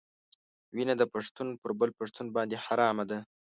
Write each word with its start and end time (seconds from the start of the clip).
وینه 0.75 0.93
د 0.97 1.03
پښتون 1.13 1.47
پر 1.61 1.71
بل 1.79 1.89
پښتون 1.99 2.25
باندې 2.35 2.55
حرامه 2.65 3.05
ده. 3.09 3.19